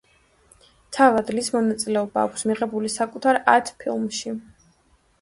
თავად 0.97 1.29
ლის 1.35 1.51
მონაწილეობა 1.57 2.25
აქვს 2.31 2.47
მიღებული 2.53 2.93
საკუთარ 2.97 3.43
ათ 3.57 3.75
ფილმში. 3.85 4.39